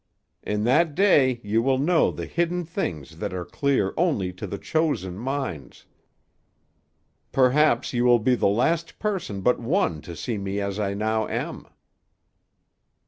In 0.41 0.63
that 0.63 0.95
day 0.95 1.39
you 1.43 1.61
will 1.61 1.77
know 1.77 2.09
the 2.09 2.25
hidden 2.25 2.65
things 2.65 3.17
that 3.19 3.35
are 3.35 3.45
clear 3.45 3.93
only 3.95 4.33
to 4.33 4.47
the 4.47 4.57
chosen 4.57 5.15
minds. 5.15 5.85
Perhaps 7.31 7.93
you 7.93 8.03
will 8.03 8.17
be 8.17 8.33
the 8.33 8.47
last 8.47 8.97
person 8.97 9.41
but 9.41 9.59
one 9.59 10.01
to 10.01 10.15
see 10.15 10.39
me 10.39 10.59
as 10.59 10.79
I 10.79 10.95
now 10.95 11.27
am. 11.27 11.67